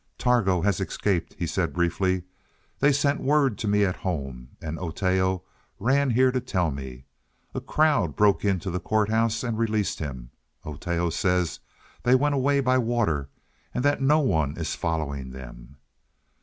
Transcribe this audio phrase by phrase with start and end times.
[0.17, 2.23] "Targo has escaped," he said briefly.
[2.79, 5.43] "They sent word to me at home, and Oteo
[5.77, 7.05] ran here to tell me.
[7.53, 10.31] A crowd broke into the court house and released him.
[10.65, 11.59] Oteo says
[12.01, 13.29] they went away by water,
[13.75, 15.77] and that no one is following them."